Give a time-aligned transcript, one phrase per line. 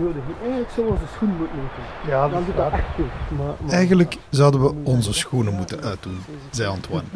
[0.00, 0.22] nodig.
[0.42, 2.10] Eigenlijk zou onze schoen moeten lopen.
[2.12, 3.38] Ja, Dan doet dat echt goed.
[3.38, 6.18] Maar, maar- Eigenlijk zouden we onze schoenen moeten uitdoen,
[6.50, 7.06] zei Antoine.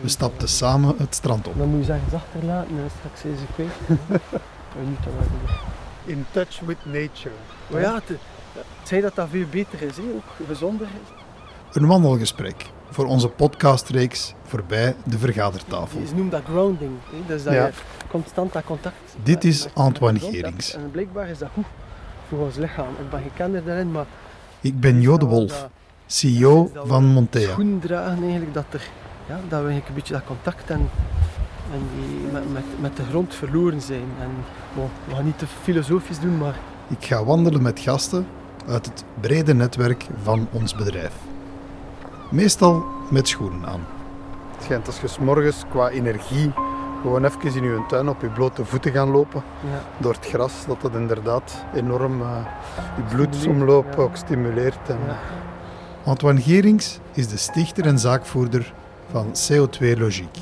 [0.00, 1.58] We stapten samen het strand op.
[1.58, 4.00] Dan moet je ze ergens achterlaten en straks is ze kwijt.
[4.78, 5.12] En nu dan.
[6.04, 7.34] In touch with nature.
[7.70, 8.18] Maar ja, het,
[8.82, 10.02] zei dat dat veel beter is, hè?
[10.02, 11.76] ook gezonder is.
[11.76, 16.00] Een wandelgesprek voor onze podcastreeks voorbij de vergadertafel.
[16.06, 16.90] Ze noemt dat grounding.
[17.10, 17.16] Hè?
[17.26, 17.66] Dus dat Ja.
[17.66, 17.72] je
[18.08, 18.94] constant dat contact...
[19.22, 20.74] Dit is Antoine Gerings.
[20.74, 21.64] En blijkbaar is dat goed.
[22.30, 24.06] Ik ben geen kenner daarin, maar...
[24.60, 25.68] Ik ben Jo de Wolf,
[26.06, 27.50] CEO van Montea.
[27.50, 28.88] Schoen dragen eigenlijk, dat, er,
[29.28, 30.88] ja, dat we eigenlijk een beetje dat contact en,
[31.72, 34.08] en die, met, met, met de grond verloren zijn.
[34.20, 34.30] En,
[34.74, 36.58] bon, we gaan niet te filosofisch doen, maar
[36.88, 38.26] Ik ga wandelen met gasten
[38.68, 41.12] uit het brede netwerk van ons bedrijf.
[42.30, 43.86] Meestal met schoenen aan.
[44.54, 46.52] Het schijnt als je 's morgens qua energie
[47.00, 50.66] gewoon even in je tuin op je blote voeten gaan lopen ja, door het gras,
[50.66, 52.46] dat dat inderdaad enorm eh,
[52.96, 54.02] je bloedsomloop Stimuleert, ja.
[54.02, 54.88] ook stimuleert.
[54.88, 55.18] En, Ja.
[56.04, 58.72] Antoine Gerings is de stichter en zaakvoerder
[59.10, 60.38] van CO2 Logiek.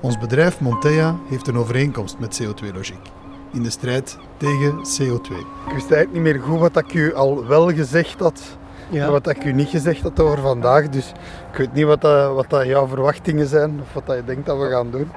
[0.00, 3.10] Ons bedrijf Montea heeft een overeenkomst met CO2 Logiek
[3.52, 5.30] in de strijd tegen CO2.
[5.66, 8.56] Ik wist eigenlijk niet meer goed wat ik u al wel gezegd had
[8.88, 9.10] ja.
[9.10, 10.88] wat ik u niet gezegd had over vandaag.
[10.88, 11.12] Dus
[11.52, 14.46] ik weet niet wat, dat, wat dat jouw verwachtingen zijn of wat dat je denkt
[14.46, 15.10] dat we gaan doen.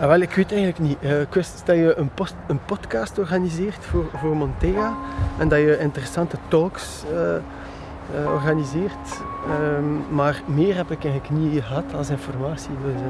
[0.00, 0.96] Ah, wel, ik weet eigenlijk niet.
[1.00, 4.96] Eh, ik wist dat je een, post, een podcast organiseert voor, voor Montega
[5.38, 9.22] en dat je interessante talks eh, eh, organiseert.
[9.48, 12.70] Ehm, maar meer heb ik eigenlijk niet gehad als informatie.
[12.84, 13.00] Dus,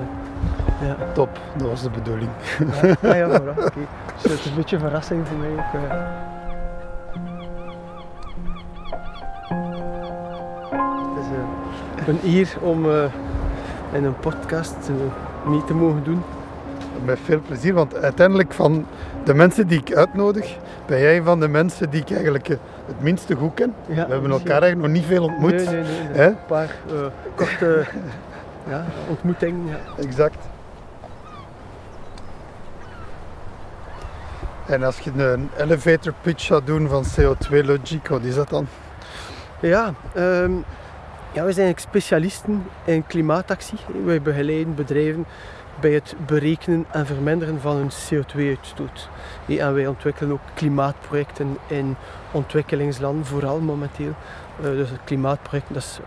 [0.88, 0.96] ja.
[1.12, 2.30] Top, dat was de bedoeling.
[2.82, 3.80] Ja, ah, ja, voilà, oké.
[4.22, 6.33] Dus het is een beetje een verrassing voor mij ook.
[9.48, 11.30] Het is
[12.00, 13.04] eh, een eer om eh,
[13.92, 16.22] in een podcast eh, mee te mogen doen.
[17.04, 18.86] Met veel plezier, want uiteindelijk van
[19.24, 22.48] de mensen die ik uitnodig, ben jij een van de mensen die ik eigenlijk
[22.86, 23.74] het minste goed ken.
[23.86, 25.50] Ja, We hebben elkaar eigenlijk nog niet veel ontmoet.
[25.50, 26.26] Nee, nee, nee.
[26.26, 26.74] Een paar
[27.34, 27.86] korte
[28.70, 29.66] ja, ontmoetingen.
[29.66, 30.02] Ja.
[30.02, 30.38] Exact.
[34.66, 38.66] En als je een elevator pitch zou doen van CO2 Logic, wat is dat dan?
[39.64, 40.52] Ja, ehm,
[41.32, 43.78] ja, we zijn specialisten in klimaatactie.
[44.04, 45.26] Wij begeleiden bedrijven
[45.80, 49.08] bij het berekenen en verminderen van hun CO2-uitstoot.
[49.46, 51.96] En wij ontwikkelen ook klimaatprojecten in
[52.30, 54.14] ontwikkelingslanden, vooral momenteel.
[54.60, 55.98] Eh, dus het klimaatproject, dat is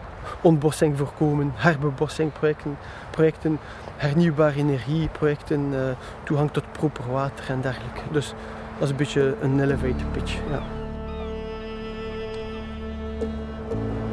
[0.42, 2.78] ontbossing voorkomen, herbebossingprojecten,
[3.12, 3.60] projecten,
[3.96, 5.80] hernieuwbare energieprojecten, eh,
[6.24, 8.02] toegang tot proper water en dergelijke.
[8.12, 8.34] Dus
[8.74, 10.34] dat is een beetje een elevator pitch.
[10.50, 10.77] Ja.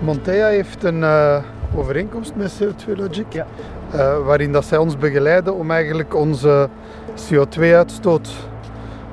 [0.05, 1.43] Montea heeft een eh,
[1.77, 3.47] overeenkomst met CO2 Logic, Ja.
[3.93, 6.69] eh, waarin dat zij ons begeleiden om eigenlijk onze
[7.15, 8.31] CO2-uitstoot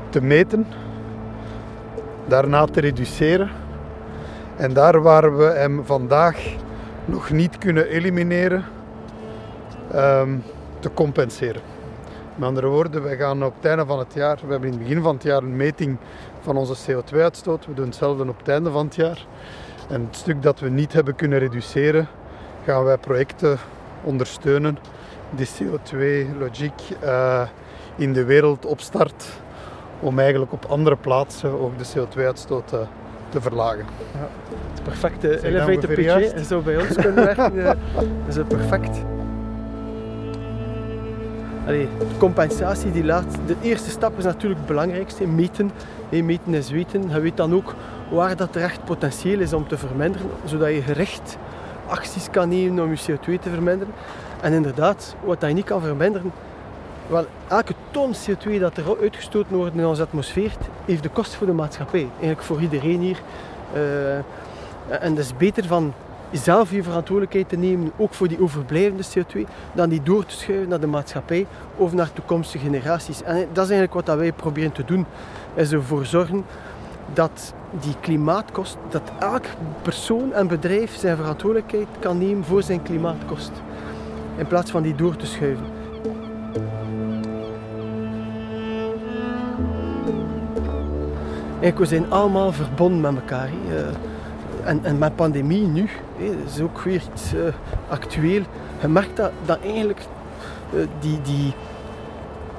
[0.10, 0.68] te meten,
[2.28, 3.50] daarna te reduceren
[4.58, 6.38] en daar waar we hem vandaag
[7.06, 8.64] nog niet kunnen elimineren,
[9.92, 10.38] ehm,
[10.80, 11.62] te compenseren.
[12.36, 14.84] Met andere woorden, wij gaan op het einde van het jaar, we hebben in het
[14.88, 15.98] begin van het jaar een meting
[16.42, 19.26] van onze CO2-uitstoot, we doen hetzelfde op het einde van het jaar.
[19.90, 22.08] En het stuk dat we niet hebben kunnen reduceren,
[22.66, 23.58] gaan wij projecten
[24.04, 24.78] ondersteunen
[25.30, 27.42] die CO2-logiek eh,
[27.96, 29.26] in de wereld opstart
[30.00, 32.82] om eigenlijk op andere plaatsen ook de CO2-uitstoot te,
[33.30, 33.86] te verlagen.
[34.74, 36.32] Het perfecte elevator pitch?
[36.34, 37.60] En zo bij ons kunnen werken.
[37.60, 37.66] eh,
[37.96, 39.02] Dat is het perfect.
[41.66, 45.72] Allee, de compensatie, die laat, de eerste stap is natuurlijk het belangrijkste, meten.
[46.10, 47.10] Hey, meten is weten.
[47.10, 47.74] Je weet dan ook
[48.12, 51.38] waar dat er echt potentieel is om te verminderen, zodat je gericht
[51.88, 53.94] acties kan nemen om je CO2 te verminderen.
[54.42, 56.32] En inderdaad, wat je niet kan verminderen,
[57.08, 60.52] wel, elke ton CO2 dat er uitgestoten wordt in onze atmosfeer,
[60.86, 62.08] heeft de kost voor de maatschappij.
[62.12, 63.22] Eigenlijk voor iedereen hier.
[63.74, 64.16] Eh,
[65.04, 65.94] en het is beter van
[66.32, 70.70] zelf je verantwoordelijkheid te nemen, ook voor die overblijvende CO2, dan die door te schuiven
[70.70, 71.46] naar de maatschappij
[71.76, 73.24] of naar toekomstige generaties.
[73.24, 75.06] En dat is eigenlijk wat wij proberen te doen,
[75.54, 76.46] is ervoor zorgen
[77.14, 79.46] dat die klimaatkost, dat elk
[79.82, 83.52] persoon en bedrijf zijn verantwoordelijkheid kan nemen voor zijn klimaatkost.
[84.38, 85.66] In plaats van die door te schuiven.
[91.62, 93.50] Eigenlijk, we zijn allemaal verbonden met elkaar.
[93.70, 93.88] Eh,
[94.64, 97.42] En, en met pandemie nu, dat is ook weer iets eh,
[97.90, 98.44] actueel.
[98.82, 100.00] Je merkt dat, dat eigenlijk
[100.74, 101.54] eh, die, die,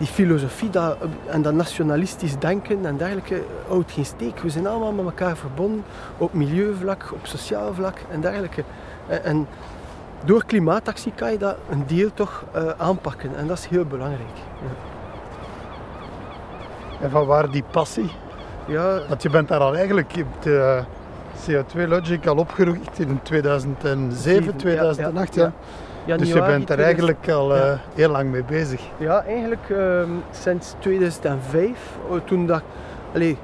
[0.02, 0.96] die filosofie dat,
[1.26, 4.38] en dat nationalistisch denken en dergelijke houdt geen steek.
[4.38, 5.84] We zijn allemaal met elkaar verbonden
[6.18, 8.64] op milieuvlak, op sociaal vlak en dergelijke.
[9.06, 9.46] En, en
[10.24, 14.36] door klimaatactie kan je dat een deel toch eh, aanpakken en dat is heel belangrijk.
[14.60, 14.68] Ja.
[17.04, 18.10] En van waar die passie
[18.66, 20.82] Ja, Want je bent daar al eigenlijk, je hebt de
[21.46, 25.34] CO2 Logic al opgericht in 2007, Zeven, 2008.
[25.34, 25.52] ja, Ja,
[26.06, 27.72] Dus je bent er 2000 eigenlijk al ja.
[27.72, 28.80] eh, heel lang mee bezig.
[28.96, 31.70] Ja, eigenlijk ehm, sinds 2005,
[32.08, 32.62] oh, toen dat,
[33.14, 33.36] allee,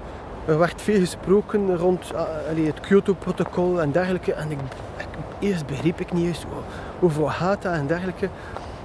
[0.46, 2.12] er werd veel gesproken rond
[2.50, 4.32] allee, het Kyoto-protocol en dergelijke.
[4.32, 4.58] En ik,
[4.96, 5.06] ik-
[5.38, 6.62] eerst begreep ik niet eens hoe-
[7.08, 8.28] over wat gaat dat en dergelijke.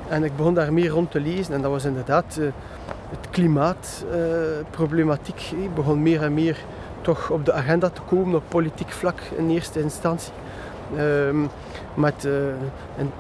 [0.08, 2.46] En ik begon daar meer rond te lezen en dat was inderdaad eh,
[3.10, 5.52] het klimaatproblematiek.
[5.54, 6.58] eh, begon meer en meer
[7.02, 10.32] toch op de agenda te komen op politiek vlak in eerste instantie.
[10.96, 11.38] Ehm,
[11.94, 12.34] met eh,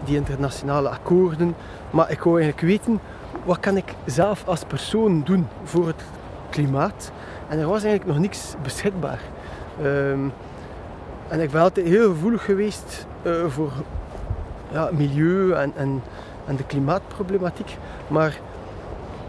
[0.06, 1.56] die internationale akkoorden.
[1.89, 3.00] Maar ik wou eigenlijk weten,
[3.44, 6.04] wat kan ik zelf als persoon doen voor het
[6.50, 7.12] klimaat?
[7.48, 9.19] En er was eigenlijk nog niks beschikbaar.
[9.81, 10.19] Ehm,
[11.27, 13.71] en ik ben altijd heel gevoelig geweest eh, voor
[14.71, 16.01] ja, milieu en, en,
[16.45, 17.77] en de klimaatproblematiek.
[18.07, 18.39] Maar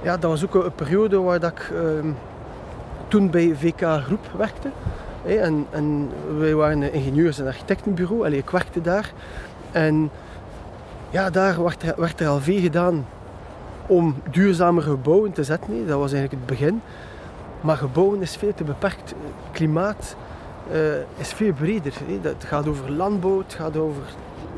[0.03, 2.11] ja, dat was ook een, een periode waar dat ik ehm,
[3.09, 4.71] toen bij VK Groep werkte.
[5.27, 8.25] En, en wij waren ingenieurs- en architectenbureau.
[8.25, 9.13] Allee, ik werkte daar.
[9.73, 10.11] En
[11.11, 13.07] ja, daar werd er, werd er al veel gedaan
[13.87, 15.87] om duurzame gebouwen te zetten.
[15.87, 16.83] Dat was eigenlijk het begin.
[17.61, 19.15] Maar gebouwen is veel te beperkt.
[19.53, 20.17] Klimaat
[20.71, 21.93] eh, is veel breder.
[22.23, 24.03] Dat het gaat over landbouw, het gaat over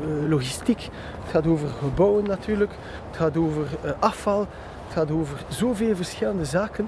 [0.01, 0.81] eh, logistiek,
[1.23, 2.71] het gaat over gebouwen natuurlijk,
[3.07, 6.87] het gaat over eh, afval, het gaat over zoveel verschillende zaken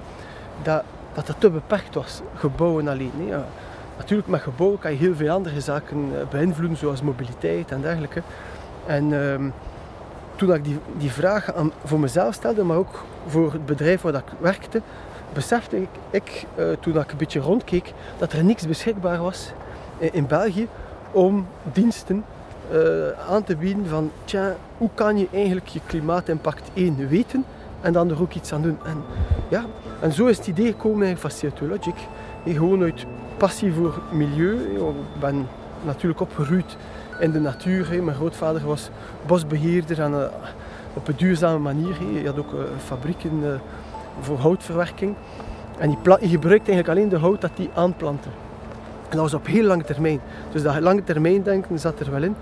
[0.62, 2.20] dat dat, te beperkt was.
[2.34, 3.12] Gebouwen alleen.
[4.00, 8.22] Natuurlijk, met gebouwen kan je heel veel andere zaken eh, beïnvloeden, zoals mobiliteit en dergelijke.
[8.86, 9.48] En ehm,
[10.36, 14.14] toen ik die, die vraag aan, voor mezelf stelde, maar ook voor het bedrijf waar
[14.14, 14.82] ik werkte,
[15.32, 19.52] besefte ik, ik eh, toen ik een beetje rondkeek, dat er niks beschikbaar was
[19.98, 20.68] in, België
[21.10, 22.24] om diensten
[22.70, 22.78] eh,
[23.28, 27.44] aan te bieden van, tja, hoe kan je eigenlijk je klimaatimpact één weten
[27.80, 28.78] en dan er ook iets aan doen.
[28.84, 29.02] En,
[29.48, 29.64] ja,
[30.00, 31.94] en zo is het idee gekomen van CO2 Logic.
[32.44, 33.06] Gewoon uit
[33.40, 34.54] passie voor milieu.
[34.54, 35.46] Ik ben
[35.84, 36.76] natuurlijk opgegroeid
[37.20, 38.02] in de natuur.
[38.02, 38.90] Mijn grootvader was
[39.26, 40.26] bosbeheerder en, eh,
[40.94, 41.94] op een duurzame manier.
[42.12, 43.50] Hij had ook eh, fabrieken eh,
[44.20, 45.14] voor houtverwerking.
[45.78, 48.28] En die gebruikte eigenlijk alleen de hout dat hij aanplantte.
[49.08, 50.20] En dat was op heel lange termijn.
[50.52, 52.36] Dus dat lange termijn denken zat er wel in.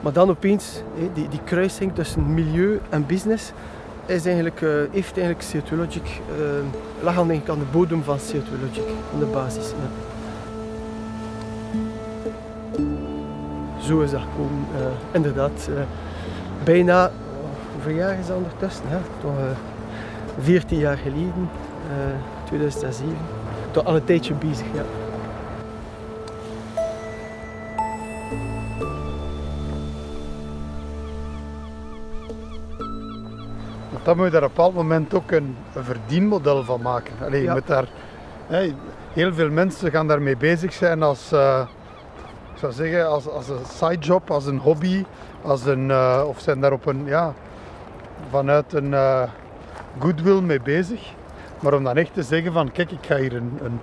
[0.00, 0.82] Maar dan opeens,
[1.14, 3.52] die, die kruising tussen milieu en business,
[4.06, 4.60] is eigenlijk,
[4.90, 6.20] heeft eigenlijk CO2 Logic,
[7.02, 9.68] lag aan, de bodem van CO2 Logic, aan de basis.
[9.68, 10.09] Ja.
[13.80, 14.80] Zo is dat gewoon, eh,
[15.14, 15.68] inderdaad.
[15.76, 15.82] eh,
[16.64, 17.10] bijna,
[17.72, 18.84] hoeveel jaar is dat ondertussen?
[18.90, 19.44] Ja, toch eh
[20.40, 21.50] 14 jaar geleden,
[21.88, 23.16] eh 2007.
[23.70, 24.82] Toch al een tijdje bezig, ja.
[33.90, 37.12] Want dan moet je daar op een bepaald moment ook een, een verdienmodel van maken.
[37.20, 37.52] Allee, je Ja.
[37.52, 37.88] moet daar,
[38.46, 38.72] hè,
[39.12, 41.66] heel veel mensen gaan daarmee bezig zijn als, eh,
[42.60, 45.04] zou zeggen, als, als een sidejob, als een hobby,
[45.42, 47.32] als een, eh, of zijn daar op een, ja,
[48.30, 49.22] vanuit een eh,
[49.98, 51.12] goodwill mee bezig.
[51.60, 53.80] Maar om dan echt te zeggen van, kijk, ik ga hier een, een,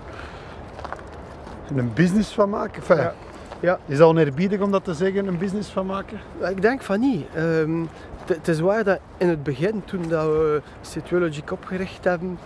[1.78, 2.76] een business van maken.
[2.82, 3.14] Enfin, Ja.
[3.60, 3.80] Ja.
[3.86, 6.20] Is dat oneerbiedig om dat te zeggen, een business van maken?
[6.50, 7.26] Ik denk van niet.
[7.36, 7.82] Ehm,
[8.26, 12.40] het- is waar dat in het begin, toen dat we C2 Logic opgericht hebben,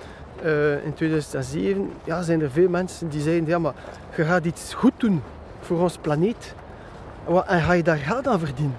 [0.44, 3.74] eh, in 2007, ja, zijn er veel mensen die zeiden, ja maar
[4.15, 5.22] je gaat iets goed doen
[5.62, 6.56] voor ons planeet.
[7.48, 8.75] En ga je daar geld aan verdienen?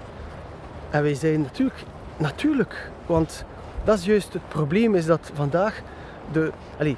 [0.89, 1.83] En wij zeiden natuurlijk,
[2.17, 2.91] natuurlijk.
[3.05, 3.45] Want
[3.83, 5.81] dat is juist het probleem, is dat vandaag
[6.31, 6.51] de...
[6.79, 6.97] Allee,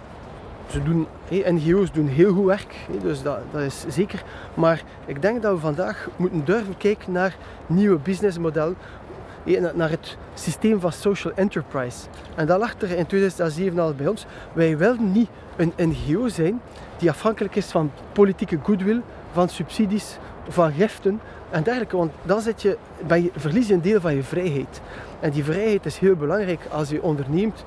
[0.70, 4.24] ze doen, NGO's doen heel goed werk, dus dat, dat is zeker.
[4.54, 7.36] Maar ik denk dat we vandaag moeten durven kijken naar
[7.68, 8.78] nieuwe businessmodellen,
[9.74, 12.08] naar het systeem van social enterprise.
[12.36, 14.26] En dat lag er in 2007 al bij ons.
[14.54, 16.62] Wij wilden niet een NGO zijn
[16.98, 19.02] die afhankelijk is van politieke goodwill,
[19.36, 21.98] van subsidies, van giften en dergelijke.
[21.98, 22.78] Want dan zit je,
[23.08, 24.82] ben je, verlies je een deel van je vrijheid.
[25.20, 27.64] En die vrijheid is heel belangrijk als je onderneemt.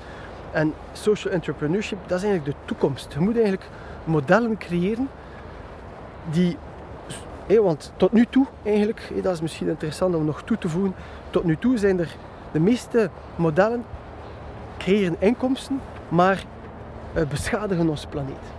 [0.51, 3.13] En social entrepreneurship, dat is eigenlijk de toekomst.
[3.13, 3.67] Je moet eigenlijk
[4.05, 5.09] modellen creëren
[6.31, 6.57] die...
[7.61, 10.95] want tot nu toe eigenlijk, dat is misschien interessant om nog toe te voegen,
[11.31, 12.17] tot nu toe zijn er
[12.53, 13.85] de meeste modellen
[14.79, 16.45] creëren inkomsten, maar
[17.13, 18.58] eh, beschadigen ons planeet.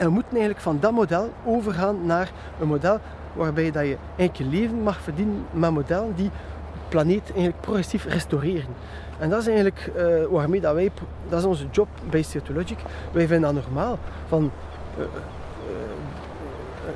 [0.00, 2.30] En we moeten eigenlijk van dat model overgaan naar
[2.60, 2.98] een model
[3.32, 6.30] waarbij dat je eigenlijk je leven mag verdienen met modellen die
[6.72, 8.74] de planeet eigenlijk progressief restaureren.
[9.18, 10.90] En dat is eigenlijk eh, waarmee dat wij,
[11.28, 12.78] dat is onze job bij Logic.
[13.12, 14.50] Wij vinden dat normaal van
[14.96, 15.10] eh, eh,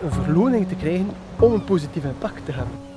[0.03, 1.09] een verloning te krijgen
[1.39, 2.94] om een positief impact te hebben.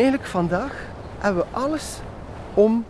[0.00, 0.74] Eigenlijk vandaag
[1.18, 2.00] hebben we alles
[2.54, 2.84] om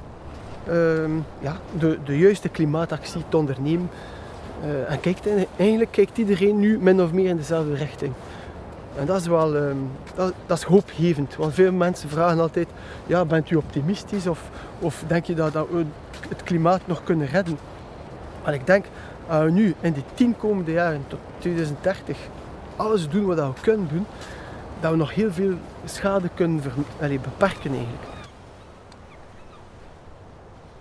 [0.66, 3.90] ehm, ja, de, de juiste klimaatactie te ondernemen.
[4.64, 8.12] Uh, en kijkt, eigenlijk kijkt iedereen nu min of meer in dezelfde richting.
[8.96, 9.76] En dat is wel ehm,
[10.14, 11.36] dat, dat, is hoopgevend.
[11.36, 12.68] Want veel mensen vragen altijd,
[13.06, 15.84] ja, bent u optimistisch of, of denk je dat, dat we
[16.28, 17.58] het klimaat nog kunnen redden?
[18.44, 18.84] En ik denk,
[19.28, 22.18] als we nu in die tien komende jaren tot 2030
[22.76, 24.06] alles doen wat we kunnen doen,
[24.80, 28.02] dat we nog heel veel schade kunnen ver, allez, beperken eigenlijk.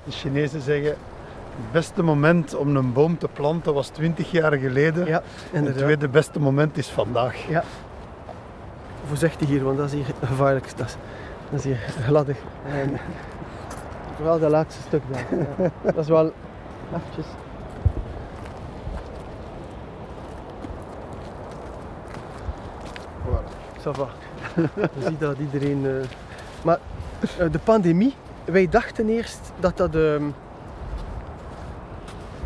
[0.03, 5.05] De Chinezen zeggen, het beste moment om een boom te planten was 20 jaar geleden.
[5.05, 7.47] Ja, en het tweede beste moment is vandaag.
[7.47, 7.63] Ja.
[9.07, 10.77] Voorzichtig hier, want dat is hier gevaarlijk.
[10.77, 10.95] Dat is,
[11.49, 12.37] dat is hier gladdig.
[12.71, 12.99] En
[14.15, 15.25] vooral dat laatste stuk daar.
[15.57, 15.71] Ja.
[15.83, 16.33] Dat is wel
[16.95, 17.25] eventjes
[23.83, 24.09] Ça va.
[24.55, 25.83] Je ziet dat iedereen...
[25.85, 25.91] Uh...
[26.63, 26.79] Maar
[27.39, 28.13] uh, de pandemie,
[28.45, 30.13] wij dachten eerst dat dat uh,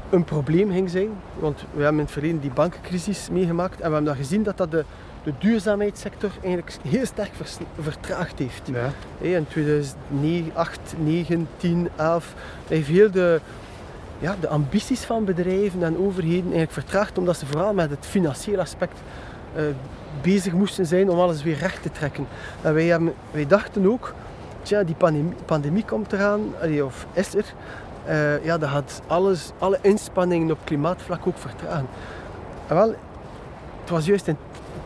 [0.09, 1.09] een probleem ging zijn.
[1.39, 3.73] Want we hebben in het verleden die bankencrisis meegemaakt.
[3.73, 4.85] En we hebben dan gezien dat dat de,
[5.23, 7.31] de duurzaamheidssector eigenlijk heel sterk
[7.79, 8.69] vertraagd heeft.
[8.71, 8.89] Ja.
[9.17, 12.33] in 2008, 9, 10, 11
[12.67, 13.39] heeft heel de,
[14.19, 17.17] ja, de ambities van bedrijven en overheden eigenlijk vertraagd.
[17.17, 18.99] Omdat ze vooral met het financiële aspect
[19.55, 19.63] uh,
[20.21, 22.27] bezig moesten zijn om alles weer recht te trekken.
[22.61, 22.99] En wij,
[23.31, 24.13] wij dachten ook,
[24.61, 24.95] tja, die
[25.45, 26.41] pandemie, komt eraan,
[26.83, 27.53] of is er.
[28.09, 31.87] Uh, ja, dat gaat alles, alle inspanningen op klimaatvlak ook vertragen.
[32.67, 32.89] En wel,
[33.81, 34.37] het was juist een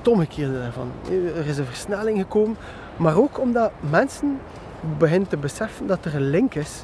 [0.08, 0.92] omgekeerde daarvan.
[1.36, 2.58] Er is een versnelling gekomen,
[2.96, 4.40] maar ook omdat mensen
[4.98, 6.84] beginnen te beseffen dat er een link is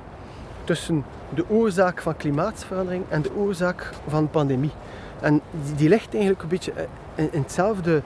[0.63, 4.71] tussen de oorzaak van klimaatverandering en de oorzaak van pandemie.
[5.19, 5.41] En
[5.75, 6.73] die, ligt eigenlijk een beetje
[7.15, 8.01] in, in hetzelfde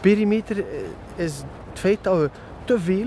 [0.00, 1.36] perimeter eh, is
[1.70, 2.30] het feit dat we
[2.64, 3.06] te veel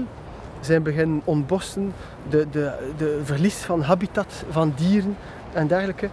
[0.62, 1.94] zijn beginnen ontbossen,
[2.30, 5.18] de, de, de verlies van habitat van dieren
[5.54, 6.10] en dergelijke,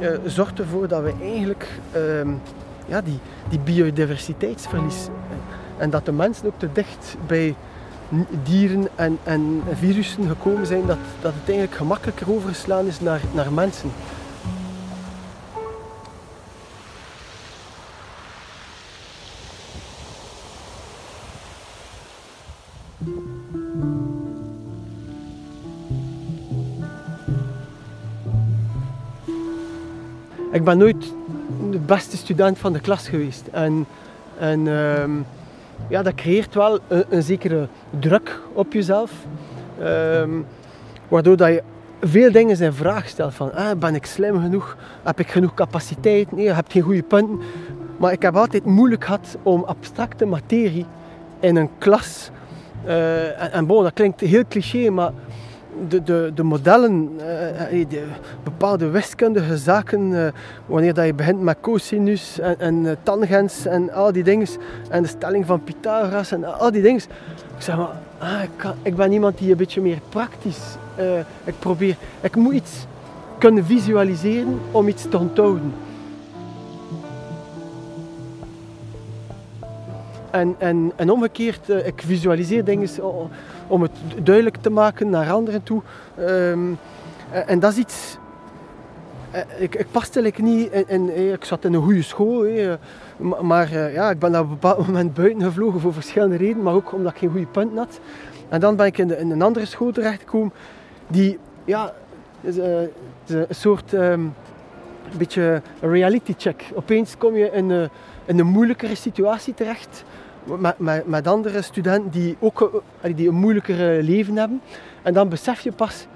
[0.00, 2.02] uh, zorgt ervoor dat we eigenlijk uh,
[2.86, 7.54] ja, die, die biodiversiteitsverlies eh, en dat de mensen ook te dicht bij
[8.42, 13.52] dieren en, en virussen gekomen zijn, dat, dat het eigenlijk gemakkelijker overgeslaan is naar, naar
[13.52, 13.90] mensen.
[30.52, 31.14] Ik ben nooit
[31.70, 33.46] de beste student van de klas geweest.
[33.46, 33.86] En,
[34.38, 35.10] en ehm,
[35.88, 39.12] ja, dat creëert wel een, zekere druk op jezelf.
[39.80, 40.30] Ehm,
[41.08, 41.62] waardoor dat je
[42.00, 43.34] veel dingen in vraag stelt.
[43.34, 44.76] Van, ah, ben ik slim genoeg?
[45.02, 46.32] Heb ik genoeg capaciteit?
[46.32, 47.40] Nee, heb geen goede punten.
[47.96, 50.86] Maar ik heb altijd moeilijk gehad om abstracte materie
[51.40, 52.30] in een klas...
[52.86, 55.12] Uh, en, en dat klinkt heel cliché, maar
[55.88, 57.10] de, de, de modellen,
[57.72, 58.02] uh, de
[58.44, 60.32] bepaalde wiskundige zaken,
[60.66, 64.46] wanneer dat je begint met cosinus en, en tangents en al die dingen,
[64.90, 67.00] en de stelling van Pythagoras en al die dingen.
[67.56, 70.76] Ik zeg maar, ah, ik, kan, ik, ben iemand die een beetje meer praktisch,
[71.44, 72.86] ik probeer, ik moet iets
[73.38, 75.72] kunnen visualiseren om iets te onthouden.
[80.30, 82.88] En, en, en omgekeerd, ik visualiseer dingen
[83.66, 83.92] om het
[84.22, 85.82] duidelijk te maken naar anderen toe.
[86.18, 86.78] Um,
[87.46, 88.18] en dat is iets...
[89.30, 92.46] Eh, ik, ik paste niet in, eh, Ik zat in een goede school.
[93.42, 96.62] Maar ja, ik ben op een bepaald moment buiten gevlogen voor verschillende redenen.
[96.62, 98.00] Maar ook omdat ik geen goede punten had.
[98.48, 100.52] En dan ben ik in, een andere school terechtgekomen.
[101.06, 101.92] Die, ja...
[102.40, 103.92] Is, een soort...
[103.92, 106.64] Een beetje reality check.
[106.74, 107.82] Opeens kom je in, uh,
[108.24, 110.04] in een moeilijkere situatie terecht
[111.04, 114.60] met, andere studenten die ook eh, die een moeilijker leven hebben.
[115.02, 116.06] En dan besef je pas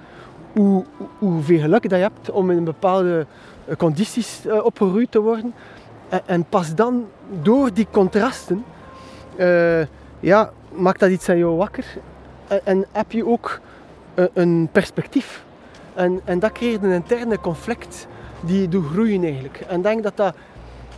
[0.53, 0.85] hoe,
[1.19, 3.27] hoeveel geluk dat je hebt om in bepaalde
[3.67, 5.55] eh, condities uh, opgeroeid te worden.
[6.09, 7.07] En, en, pas dan,
[7.43, 8.65] door die contrasten,
[10.21, 11.85] ja, maakt dat iets aan jou wakker.
[12.65, 13.61] En, heb je ook
[14.33, 15.45] een perspectief.
[15.95, 18.07] En, en dat creëert een interne conflict
[18.41, 19.61] die doet groeien eigenlijk.
[19.61, 20.35] En denk dat dat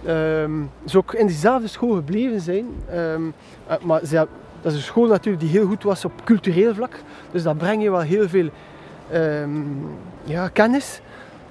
[0.08, 2.66] um, ze ook in diezelfde school gebleven zijn.
[2.94, 3.34] Um,
[3.82, 4.26] maar ze,
[4.62, 7.02] dat is een school natuurlijk die heel goed was op cultureel vlak.
[7.30, 8.48] Dus dat brengt je wel heel veel
[9.12, 9.86] um,
[10.24, 11.00] ja, kennis.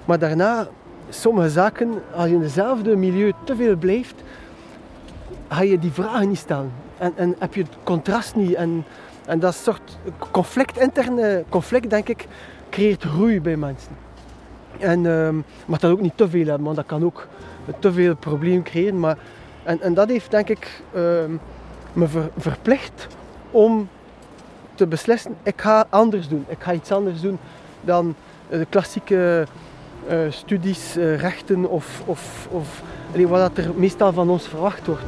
[0.04, 0.68] Maar daarna,
[1.08, 4.22] sommige zaken, als je in hetzelfde milieu te veel blijft,
[5.48, 6.72] ga je die vragen niet stellen.
[6.98, 8.54] En, en heb je het contrast niet.
[8.54, 8.84] En,
[9.26, 9.98] en dat soort
[10.30, 12.26] conflict, interne conflict, denk ik,
[12.70, 13.92] creëert groei bij mensen.
[14.78, 17.26] En, um, maar dat ook niet te veel hebben, want dat kan ook
[17.78, 19.00] te veel probleem creëren.
[19.00, 19.16] Maar,
[19.62, 21.00] en, en dat heeft denk ik uh,
[21.92, 23.06] me ver, verplicht
[23.50, 23.88] om
[24.74, 26.44] te beslissen, ik ga anders doen.
[26.48, 27.38] Ik ga iets anders doen
[27.80, 28.14] dan
[28.48, 29.46] eh, de klassieke
[30.10, 32.82] uh, studies, uh, rechten of, of, of
[33.28, 35.02] wat er meestal van ons verwacht wordt.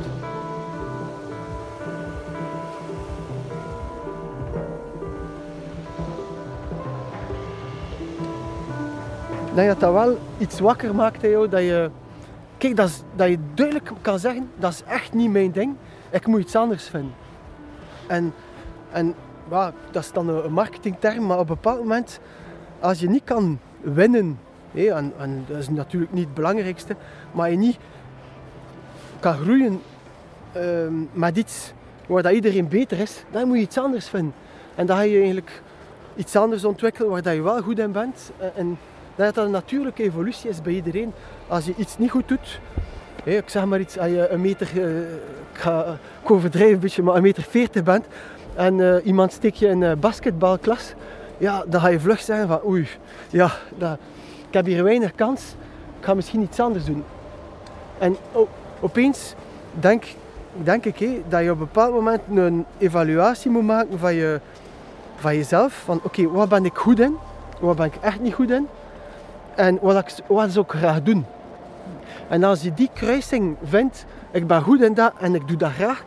[9.48, 11.90] Ik denk dat dat wel iets wakker maakt jou, dat je,
[12.58, 15.74] kijk, dat, dat je duidelijk kan zeggen, dat is echt niet mijn ding,
[16.10, 17.14] ik moet iets anders vinden.
[18.06, 18.34] En,
[18.90, 19.14] en
[19.50, 22.20] ja, dat is dan een marketingterm, maar op een bepaald moment,
[22.80, 24.38] als je niet kan winnen,
[24.74, 26.96] en, en dat is natuurlijk niet het belangrijkste,
[27.32, 27.78] maar je niet
[29.20, 29.80] kan groeien
[30.56, 30.62] uh,
[31.12, 31.72] met iets
[32.06, 34.34] waar dat iedereen beter is, dan moet je iets anders vinden.
[34.74, 35.62] En dan ga je eigenlijk
[36.16, 38.30] iets anders ontwikkelen waar dat je wel goed in bent.
[38.54, 38.78] En
[39.16, 41.12] dat dat een natuurlijke evolutie is bij iedereen.
[41.48, 42.60] Als je iets niet goed doet,
[43.24, 45.00] ik zeg maar iets, als je een meter, uh,
[45.52, 48.06] ik, ga, een beetje, maar een meter veertig bent,
[48.54, 50.94] en uh, iemand steekt je in een basketbalklas,
[51.38, 52.88] ja, dan ga je vlug zeggen van oei,
[53.30, 53.98] ja, dat,
[54.48, 55.54] ik heb hier weinig kans,
[55.98, 57.04] ik ga misschien iets anders doen.
[57.98, 58.48] En oh,
[58.80, 59.34] opeens
[59.72, 60.04] denk,
[60.62, 64.40] denk ik dat je op een bepaald moment een evaluatie moet maken van, je,
[65.16, 65.82] van jezelf.
[65.84, 67.16] Van oké, wat ben ik goed in?
[67.60, 68.68] Wat ben ik echt niet goed in?
[69.56, 71.24] En wat, ik, wat zou ik graag doen?
[72.28, 75.72] En als je die kruising vindt, ik ben goed in dat en ik doe dat
[75.72, 76.04] graag,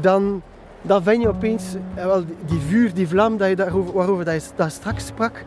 [0.00, 0.42] dan,
[0.82, 1.64] dan vind je opeens
[1.94, 5.44] wel, die vuur, die vlam dat je daarover, waarover dat je dat straks sprak,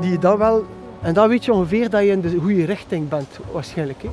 [0.00, 0.64] die dan wel,
[1.02, 4.02] en dan weet je ongeveer dat je in de goede richting bent, waarschijnlijk.
[4.02, 4.10] Hè?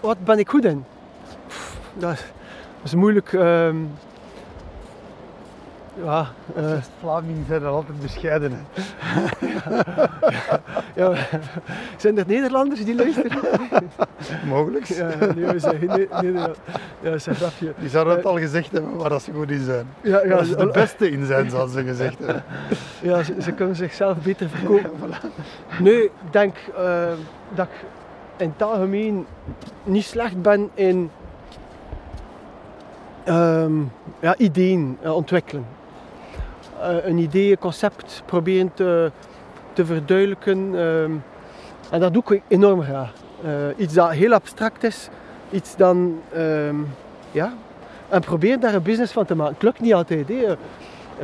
[0.00, 0.84] Wat ben ik goed in?
[1.94, 2.24] Dat
[2.82, 3.32] is moeilijk.
[3.32, 3.90] Um,
[6.04, 6.26] ja,
[6.58, 8.66] uh, Vlamingen zijn er altijd bescheiden.
[10.94, 11.26] ja, ja,
[11.96, 13.38] zijn er Nederlanders die luisteren?
[14.48, 14.84] Mogelijk.
[14.84, 16.58] Ja, nee, we zijn geen Nederlanders.
[17.00, 17.72] Ja, dat is een grapje.
[17.78, 19.86] Die zouden het al gezegd hebben waar dat ze goed in zijn.
[20.00, 22.44] Ja, ja, ze de beste in zijn, zoals ze gezegd hebben.
[23.02, 25.10] Ja, ze, ze kunnen zichzelf beter verkopen.
[25.80, 27.08] Nee, ik denk uh,
[27.54, 27.86] dat ik
[28.36, 29.26] in het algemeen
[29.84, 31.10] niet slecht ben in
[33.28, 35.66] um, ja, ideeën uh, ontwikkelen.
[36.80, 39.10] Uh, een idee, een concept proberen te,
[39.72, 40.74] te verduidelijken.
[40.74, 41.22] Um,
[41.90, 43.12] en dat doe ik enorm graag.
[43.44, 45.08] Uh, iets dat heel abstract is,
[45.50, 46.88] iets dan, um,
[47.30, 47.52] ja,
[48.08, 49.54] en probeer daar een business van te maken.
[49.54, 50.56] Het lukt niet altijd.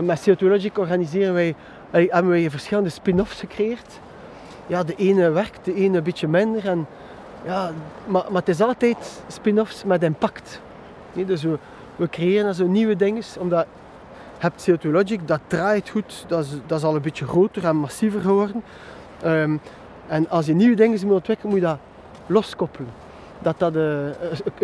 [0.00, 1.54] Met Theologic organiseren wij,
[1.90, 4.00] hebben wij verschillende spin-offs gecreëerd.
[4.66, 6.68] Ja, de ene werkt, de ene een beetje minder.
[6.68, 6.86] En,
[7.44, 7.70] ja,
[8.06, 10.60] maar, maar het is altijd spin-offs met impact.
[11.12, 11.58] Nee, dus we,
[11.96, 13.66] we creëren zo nieuwe dingen, omdat
[14.38, 17.76] hebt CO2 Logic, dat draait goed, dat is, dat is al een beetje groter en
[17.76, 18.62] massiever geworden.
[19.24, 19.60] Um,
[20.08, 21.78] en als je nieuwe dingen moet ontwikkelen, moet je dat
[22.26, 22.90] loskoppelen.
[23.42, 24.14] Dat dat een,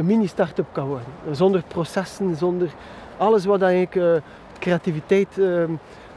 [0.03, 1.07] mini-start-up kan worden.
[1.31, 2.69] Zonder processen, zonder
[3.17, 4.13] alles wat eigenlijk uh,
[4.59, 5.65] creativiteit uh,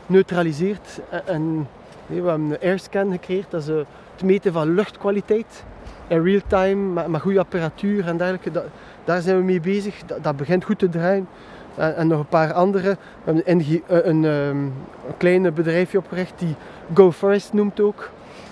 [0.05, 0.99] neutraliseert.
[1.25, 1.67] En,
[2.05, 3.75] we hebben een airscan gecreëerd, dat is uh,
[4.11, 5.63] het meten van luchtkwaliteit
[6.07, 8.63] in real time, met goede apparatuur en dergelijke.
[9.03, 10.01] Daar zijn we mee bezig.
[10.21, 11.27] Dat, begint goed te draaien.
[11.75, 12.89] En, en, nog een paar andere.
[12.89, 14.73] We hebben een, een, een, een
[15.17, 16.55] klein bedrijfje opgericht die
[16.93, 18.09] Go Forest noemt ook.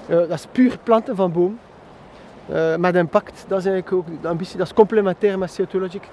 [0.09, 1.59] Uh, dat is puur planten van boom.
[2.51, 4.57] Uh, met impact, dat is eigenlijk ook de ambitie.
[4.57, 6.03] Dat is complementair met CO2 Logic.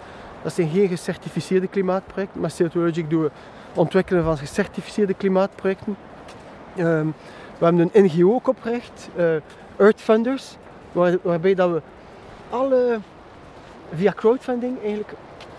[0.42, 2.40] Dat zijn geen gecertificeerde klimaatprojecten.
[2.40, 3.30] Met CO2 Logic doen we
[3.74, 5.96] ontwikkelen van gecertificeerde klimaatprojecten.
[6.76, 6.84] Uh,
[7.58, 9.08] we hebben een NGO ook opgericht,
[9.76, 10.56] Earth Funders,
[10.92, 11.80] waar, waarbij dat we
[12.50, 12.98] alle
[13.94, 15.12] via crowdfunding eigenlijk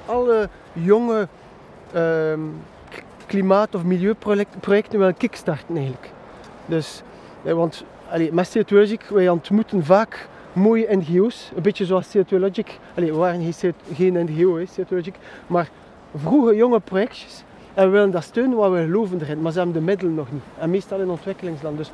[0.05, 1.27] alle jonge
[1.95, 2.61] um,
[3.25, 6.11] klimaat- of milieuprojecten willen kickstarten eigenlijk.
[6.65, 7.01] Dus,
[7.41, 12.79] want allee, met CO2 Logic, wij ontmoeten vaak mooie NGO's, een beetje zoals CO2 Logic.
[12.95, 13.53] Allee, we waren
[13.93, 15.15] geen, NGO, CO2 Logic,
[15.47, 15.69] maar
[16.15, 17.43] vroege jonge projectjes.
[17.73, 20.31] En we willen dat steunen, want we geloven erin, maar ze hebben de middelen nog
[20.31, 20.43] niet.
[20.59, 21.77] En meestal in ontwikkelingsland.
[21.77, 21.91] Dus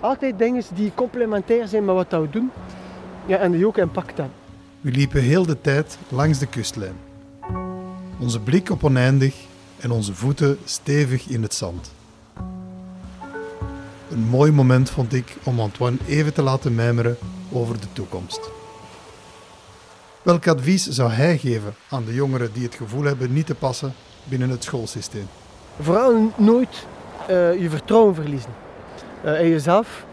[0.00, 2.50] altijd dingen die complementair zijn met wat we doen
[3.26, 4.34] ja, en die ook impact hebben.
[4.80, 6.96] We liepen heel de tijd langs de kustlijn.
[8.20, 9.34] Onze blik op oneindig
[9.80, 11.92] en onze voeten stevig in het zand.
[14.10, 17.16] Een mooi moment vond ik om Antoine even te laten mijmeren
[17.52, 18.50] over de toekomst.
[20.22, 23.94] Welk advies zou hij geven aan de jongeren die het gevoel hebben niet te passen
[24.24, 25.28] binnen het schoolsysteem?
[25.80, 26.86] Vooral nooit
[27.30, 28.50] uh, je vertrouwen verliezen
[29.24, 30.04] uh, in jezelf.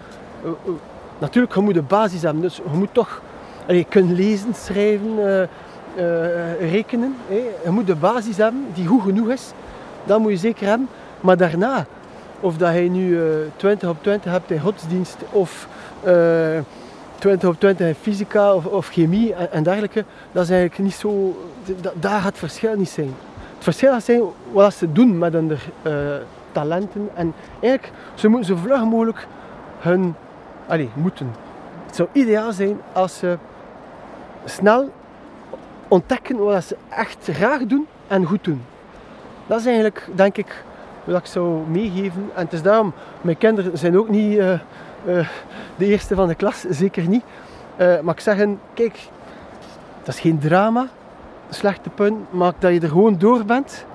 [0.46, 0.52] Uh,
[1.18, 3.22] natuurlijk, je moet de basis hebben, dus je moet toch
[3.68, 5.50] je kunt lezen, schrijven,
[6.60, 7.16] rekenen.
[7.64, 9.52] Je moet de basis hebben die goed genoeg is.
[10.06, 10.88] Dat moet je zeker hebben.
[11.22, 11.86] Maar daarna,
[12.40, 13.22] of dat je nu uh,
[13.56, 15.68] 20 op 20 hebt in godsdienst of
[17.20, 21.38] 20 op 20 in fysica of, of chemie en, dergelijke, dat is eigenlijk niet zo,
[21.82, 23.14] da- daar gaat het verschil niet zijn.
[23.56, 25.92] Het verschil gaat zijn wat ze doen met hun eh,
[26.52, 29.28] talenten en eigenlijk, ze moeten zo vlug mogelijk
[29.80, 30.16] hun,
[30.68, 31.32] allee, moeten.
[31.86, 33.38] Het zou ideaal zijn als ze
[34.46, 34.90] snel
[35.88, 38.62] ontdekken wat ze echt graag doen en goed doen.
[39.48, 40.64] Dat is eigenlijk, denk ik,
[41.04, 42.30] wat ik zou meegeven.
[42.36, 44.60] En het is daarom, mijn kinderen zijn ook niet eh, eh,
[45.76, 47.24] de eerste van de klas, zeker niet.
[47.76, 48.36] Eh, maar ik zeg
[48.74, 49.10] kijk,
[50.04, 50.88] dat is geen drama,
[51.50, 53.86] slechte punt, maakt dat je er gewoon door bent.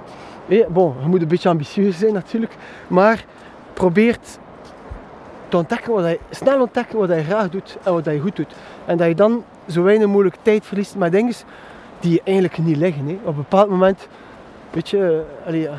[0.69, 3.25] Bon, je moet een beetje ambitieus zijn natuurlijk, maar
[3.73, 4.38] probeert
[5.49, 8.55] te ontdekken wat hij, snel ontdekken wat hij graag doet en wat hij goed doet.
[8.85, 11.35] En dat je dan zo weinig mogelijk tijd verliest met dingen
[12.01, 13.07] die je eigenlijk niet liggen.
[13.07, 13.12] Hè.
[13.12, 14.09] Op een bepaald moment,
[14.71, 15.73] weet je, eh,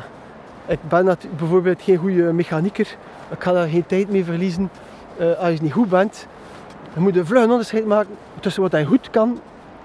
[0.66, 2.96] ik ben bijvoorbeeld geen goede mechanieker.
[3.30, 4.70] Ik ga daar geen tijd mee verliezen
[5.16, 6.26] eh, als je niet goed bent.
[6.94, 9.40] Je moet een vlug een onderscheid maken tussen wat hij goed kan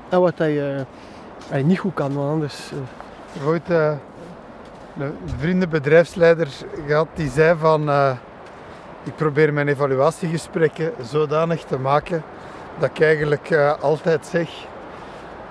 [0.09, 0.85] en wat hij,
[1.49, 2.13] eh, niet goed kan.
[2.13, 2.71] Want anders,
[3.33, 3.93] Ik heb ooit eh,
[4.99, 6.47] een vrienden bedrijfsleider
[6.87, 8.11] gehad die zei van eh,
[9.03, 12.23] ik probeer mijn evaluatiegesprekken zodanig te maken
[12.79, 14.49] dat ik eigenlijk eh, altijd zeg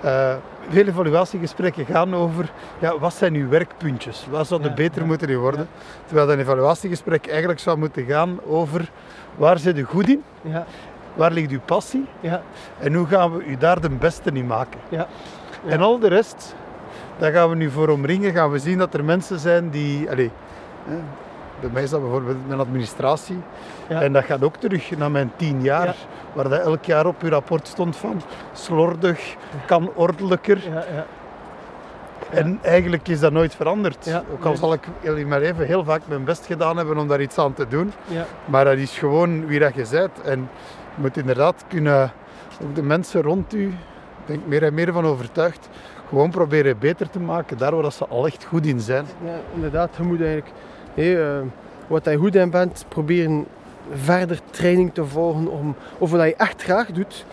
[0.00, 0.34] eh,
[0.68, 5.38] veel evaluatiegesprekken gaan over ja, wat zijn uw werkpuntjes, wat zouden Ja, beter ja, moeten
[5.38, 5.68] worden.
[6.06, 8.90] Terwijl een evaluatiegesprek eigenlijk zou moeten gaan over
[9.37, 10.66] waar zit u goed in, ja,
[11.14, 12.06] waar ligt uw passie?
[12.20, 12.42] Ja,
[12.78, 14.80] en hoe gaan we u daar de beste in maken.
[15.66, 16.54] En al de rest,
[17.18, 18.33] daar gaan we nu voor omringen.
[18.33, 20.11] Gaan we zien dat er mensen zijn die.
[20.11, 20.28] Allez,
[20.85, 20.96] hè,
[21.61, 23.38] bij mij is dat bijvoorbeeld mijn administratie.
[23.88, 24.02] Ja.
[24.02, 25.87] En dat gaat ook terug naar mijn tien jaar.
[25.87, 25.94] Ja.
[26.33, 30.59] Waar dat elk jaar op uw rapport stond van slordig, kan ordelijker.
[30.68, 31.07] Ja, ja.
[32.31, 34.14] En eigenlijk is dat nooit veranderd.
[34.33, 34.59] Ook al nee.
[34.59, 37.54] zal ik in mijn leven heel vaak mijn best gedaan hebben om daar iets aan
[37.54, 37.92] te doen.
[38.07, 38.26] ja.
[38.44, 40.20] Maar dat is gewoon wie dat je bent.
[40.24, 40.48] En
[40.94, 42.12] je moet inderdaad kunnen,
[42.62, 43.74] ook de mensen rond u, ik
[44.26, 45.68] denk meer en meer van overtuigd,
[46.09, 49.05] gewoon proberen beter te maken, daar waar ze al echt goed in zijn.
[49.25, 50.51] Ja, inderdaad, je moet eigenlijk
[50.94, 51.40] eh,
[51.87, 53.47] wat je goed in bent, proberen
[53.92, 57.25] verder training te volgen om, of wat je echt graag doet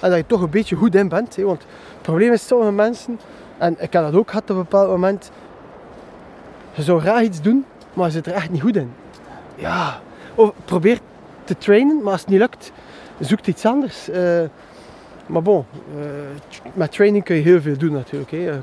[0.00, 1.36] en dat je toch een beetje goed in bent.
[1.36, 1.60] Want
[1.92, 3.20] het probleem is sommige mensen,
[3.58, 5.30] en ik heb dat ook gehad op een bepaald moment,
[6.72, 8.92] je zou graag iets doen, maar je zit er echt niet goed in.
[9.54, 10.00] Ja,
[10.34, 10.98] of probeer
[11.44, 12.72] te trainen, maar als het niet lukt,
[13.20, 14.08] zoek iets anders.
[14.08, 14.42] Eh,
[15.26, 15.64] maar bon,
[15.98, 16.04] eh,
[16.74, 18.30] met training kun je heel veel doen natuurlijk.
[18.30, 18.36] Hè.
[18.36, 18.60] Je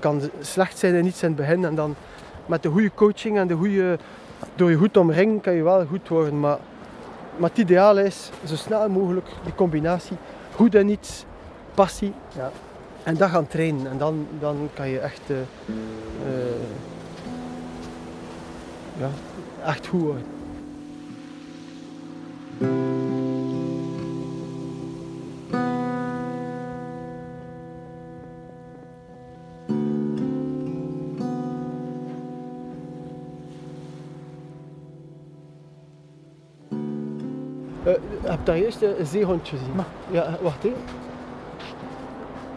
[0.00, 1.94] kan slecht zijn in iets in het begin en dan
[2.46, 3.98] met de goede coaching en de goede,
[4.54, 6.40] door je goed omringen kan je wel goed worden.
[6.40, 6.58] Maar,
[7.36, 10.16] maar het ideaal is zo snel mogelijk die combinatie
[10.54, 11.24] goed in iets,
[11.74, 12.50] passie Ja.
[13.02, 13.90] en dat gaan trainen.
[13.90, 15.74] En dan, dan kan je echt, eh, eh,
[18.98, 19.08] ja,
[19.64, 20.24] echt goed worden.
[37.82, 39.72] Eh, je hebt daar juist een zeehondje gezien.
[40.10, 40.76] Ja, wacht even.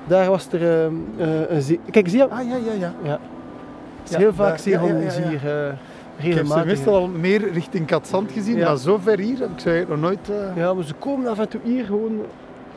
[0.08, 1.80] Daar was er ehm, eh, een zee...
[1.92, 2.30] Kijk, zie je?
[2.30, 2.94] Ah ja, ja, ja.
[3.04, 3.20] Ja.
[4.10, 5.74] Ja, heel vaak zeehonden hier eh
[6.28, 8.68] Ik heb ze meestal al meer richting Katzand gezien, Ja.
[8.68, 10.30] maar zo ver hier heb ik ze eigenlijk nog nooit...
[10.30, 12.22] eh, Ja, maar ze komen af en toe hier gewoon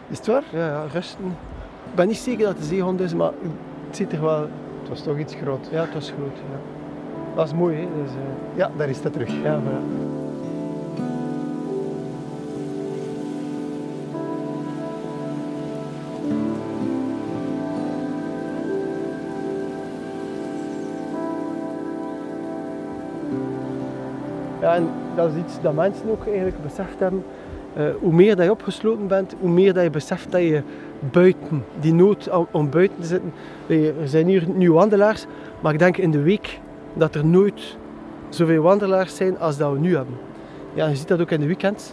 [0.09, 0.43] Is het waar?
[0.53, 1.25] ja, ja, rusten.
[1.91, 3.31] Ik ben niet zeker dat het een zeehond is, maar
[3.87, 4.41] het ziet er wel...
[4.81, 5.69] Het was toch iets groot.
[5.71, 6.37] Ja, het was groot.
[6.37, 6.59] Ja.
[7.37, 7.83] Dat is mooi, hè.
[8.03, 9.31] Dus, eh, Ja, daar is dat terug.
[9.43, 10.04] ja, voilà.
[25.17, 27.25] Dat is iets dat mensen ook eigenlijk beseft hebben.
[27.75, 30.63] Eh, hoe meer dat je opgesloten bent, hoe meer dat je beseft dat je
[31.13, 33.33] buiten, die nood om, buiten te zitten.
[34.01, 35.27] Er zijn hier nu wandelaars,
[35.61, 36.61] maar ik denk in de week
[36.93, 37.77] dat er nooit
[38.29, 40.15] zoveel wandelaars zijn als dat we nu hebben.
[40.75, 41.93] Ja, je ziet dat ook in de weekends.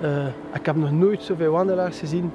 [0.00, 2.32] Eh, ik heb nog nooit zoveel wandelaars gezien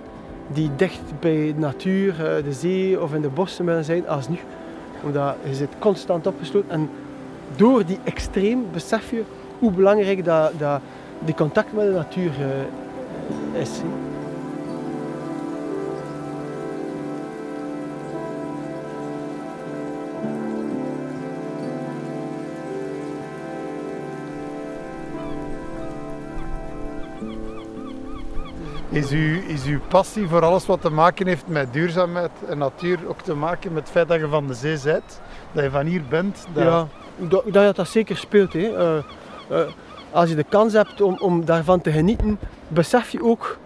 [0.53, 4.29] die dicht bij de natuur, eh, de zee of in de bossen willen zijn als
[4.29, 4.37] nu.
[5.03, 6.89] Omdat je zit constant opgesloten en
[7.55, 9.23] door die extreem besef je
[9.59, 10.81] hoe belangrijk dat, dat
[11.19, 13.81] die contact met de natuur eh, is.
[28.89, 32.99] Is, u, is uw passie voor alles wat te maken heeft met duurzaamheid en natuur
[33.07, 35.21] ook te maken met het feit dat je van de zee bent?
[35.51, 36.47] Dat je van hier bent?
[36.53, 36.63] Dat...
[36.63, 38.53] Ja, dat, dat je dat zeker speelt.
[38.53, 38.75] Hè.
[38.75, 39.03] Eh,
[40.11, 43.57] als je de kans hebt om, om daarvan te genieten, besef je ook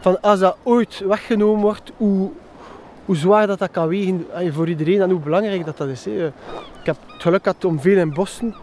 [0.00, 2.30] van als dat ooit weggenomen wordt, hoe,
[3.04, 6.04] hoe zwaar dat, dat kan wegen voor iedereen en hoe belangrijk dat, dat is.
[6.04, 6.26] Hè.
[6.26, 6.32] Ik
[6.82, 8.54] heb het geluk gehad om veel in Boston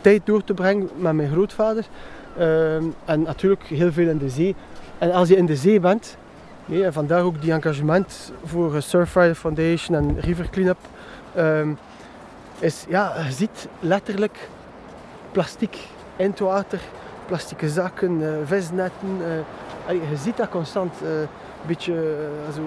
[0.00, 1.84] tijd door te brengen met mijn grootvader.
[2.38, 4.54] Ehm, en natuurlijk heel veel in de zee.
[4.98, 6.16] En als je in de zee bent,
[6.70, 10.78] en vandaar ook die engagement voor Surfrider Foundation en River Cleanup,
[12.58, 14.48] is ja, je ziet letterlijk
[15.32, 15.76] plastic
[16.16, 16.80] in het water,
[17.26, 19.18] plastieke zakken, uh, visnetten.
[19.88, 20.94] Uh, je ziet dat constant.
[21.02, 22.62] Uh, een beetje zo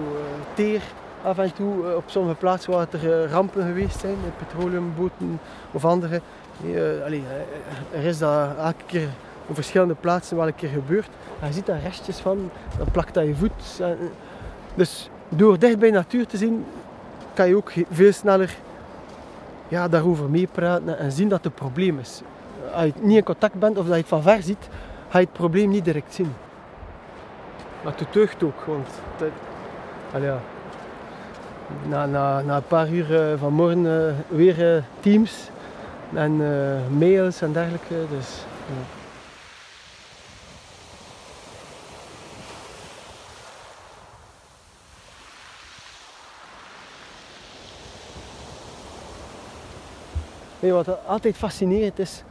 [0.54, 0.80] teer
[1.22, 5.40] af en toe op sommige plaatsen waar er rampen geweest zijn, petroleumboten
[5.72, 6.20] of andere.
[7.04, 7.22] Allee,
[7.92, 9.08] er is dat elke keer
[9.46, 11.08] op verschillende plaatsen wel een keer gebeurd.
[11.46, 13.82] je ziet daar restjes van, dan plakt dat je voet.
[14.74, 16.64] Dus door dicht bij natuur te zien,
[17.34, 18.56] kan je ook veel sneller
[19.68, 22.22] ja, daarover meepraten en zien dat het een probleem is.
[22.76, 24.68] Als je niet in contact bent of dat je het van ver ziet,
[25.08, 26.34] ga je het probleem niet direct zien.
[27.84, 29.28] Maar het deugt ook, want dat,
[31.88, 35.50] na, na, na een paar uur uh, van morgen uh, weer uh, teams
[36.14, 36.36] en
[36.98, 37.94] mails en dergelijke.
[38.10, 38.44] Dus,
[50.60, 52.22] wat altijd fascinerend is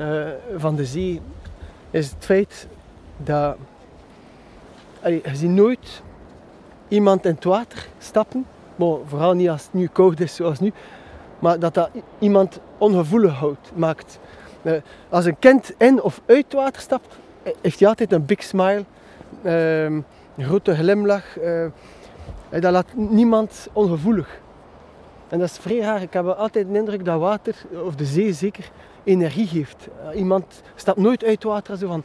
[0.00, 1.20] uh, van de zee,
[1.90, 2.66] is het feit
[3.16, 3.56] dat
[5.02, 6.02] je ziet nooit
[6.88, 10.72] iemand in het water stappen, bon, vooral niet als het nu koud is zoals nu,
[11.38, 14.18] maar dat dat iemand ongevoelig houdt, maakt.
[14.62, 14.72] Uh,
[15.08, 17.18] als een kind in of uit het water stapt,
[17.60, 18.84] heeft hij altijd een big smile,
[19.42, 20.04] uh, een
[20.38, 21.38] grote glimlach.
[21.38, 21.66] Uh,
[22.50, 24.40] dat laat niemand ongevoelig.
[25.28, 26.02] En dat is vrij.
[26.02, 28.70] Ik heb altijd de indruk dat water, of de zee zeker,
[29.04, 29.88] energie geeft.
[30.14, 32.04] Iemand stapt nooit uit water zo van,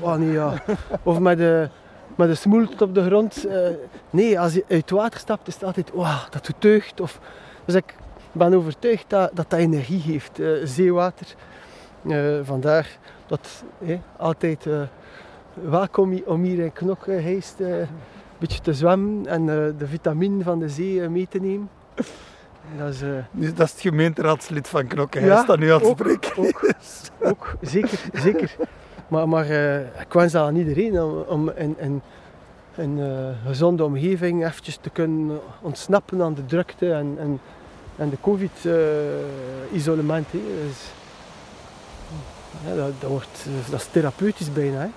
[0.00, 0.62] oh nee ja.
[1.02, 1.68] Of met de,
[2.14, 3.46] met de smoel op de grond.
[3.46, 3.68] Uh,
[4.10, 7.00] nee, als je uit water stapt is het altijd, wow, dat doet deugd.
[7.00, 7.20] Of,
[7.64, 7.94] dus ik
[8.32, 11.26] ben overtuigd dat dat, dat energie geeft, uh, zeewater.
[12.42, 13.64] Vandaar dat
[14.16, 14.66] altijd
[15.54, 17.88] welkom om hier in Knokheist een
[18.38, 21.68] beetje te zwemmen en de vitamine van de zee mee te nemen.
[22.78, 23.16] Dat is, uh...
[23.30, 26.36] dat is het gemeenteraadslid van Knokke, hij ja, staat nu aan het spreken.
[26.36, 26.72] Ook,
[27.20, 28.56] ook, zeker, zeker.
[29.08, 32.02] Maar, maar uh, ik wens dat aan iedereen om, om in, in,
[32.76, 37.40] in uh, gezonde omgeving eventjes te kunnen ontsnappen aan de drukte en, en,
[37.96, 40.26] en de covid-isolement.
[40.30, 40.92] dus,
[42.64, 44.78] ja, dat, dat, wordt, dat is therapeutisch bijna.
[44.78, 44.88] Hè.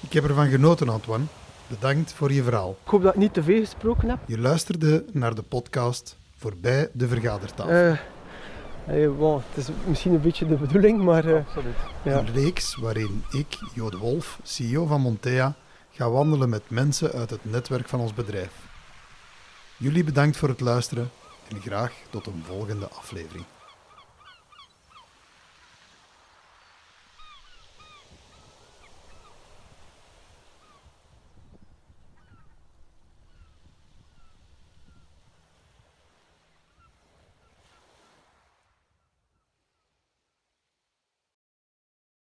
[0.00, 1.24] Ik heb ervan genoten, Antoine.
[1.70, 2.76] Bedankt voor je verhaal.
[2.84, 4.18] Ik hoop dat ik niet te veel gesproken heb.
[4.26, 7.96] Je luisterde naar de podcast Voorbij de Vergadertafel.
[8.90, 11.24] Uh, bon, het is misschien een beetje de bedoeling, maar...
[11.26, 11.74] Uh, Absoluut.
[12.02, 12.18] Ja.
[12.18, 15.54] Een reeks waarin ik, Jo de Wolf, CEO van Montea,
[15.90, 18.52] ga wandelen met mensen uit het netwerk van ons bedrijf.
[19.76, 21.10] Jullie bedankt voor het luisteren
[21.48, 23.44] en graag tot een volgende aflevering.